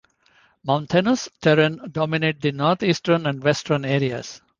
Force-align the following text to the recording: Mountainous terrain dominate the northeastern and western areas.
Mountainous 0.63 1.29
terrain 1.43 1.79
dominate 1.91 2.41
the 2.41 2.51
northeastern 2.51 3.27
and 3.27 3.43
western 3.43 3.85
areas. 3.85 4.41